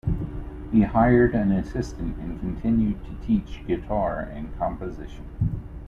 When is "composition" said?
4.57-5.27